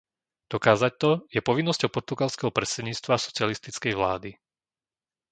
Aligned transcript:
Dokázať 0.53 0.91
to 1.03 1.11
je 1.35 1.41
povinnosťou 1.49 1.89
portugalského 1.95 2.49
predsedníctva 2.57 3.21
socialistickej 3.27 3.93
vlády. 3.99 4.31